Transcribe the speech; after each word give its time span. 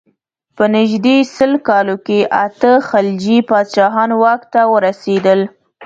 په 0.55 0.63
نژدې 0.75 1.17
سل 1.35 1.51
کالو 1.67 1.95
کې 2.05 2.19
اته 2.45 2.71
خلجي 2.89 3.37
پاچاهان 3.49 4.09
واک 4.21 4.41
ته 4.53 4.61
ورسېدل. 4.73 5.39